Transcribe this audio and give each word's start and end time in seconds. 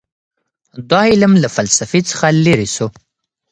دا 0.89 1.01
علم 1.11 1.33
له 1.43 1.49
فلسفې 1.55 1.99
څخه 2.09 2.25
لیرې 2.45 2.67
سو. 2.75 2.87